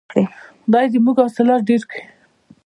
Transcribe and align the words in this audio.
خدای 0.65 0.85
دې 0.87 0.93
زموږ 0.93 1.15
حاصلات 1.23 1.61
ډیر 1.69 1.81
کړي. 1.89 2.03